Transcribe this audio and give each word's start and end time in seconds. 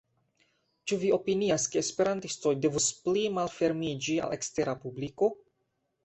Ĉu 0.91 0.97
vi 1.01 1.09
opinias 1.17 1.65
ke 1.73 1.79
esperantistoj 1.81 2.53
devus 2.65 2.87
pli 3.03 3.25
malfermiĝi 3.35 4.15
al 4.29 4.33
ekstera 4.39 4.75
publiko? 4.87 5.29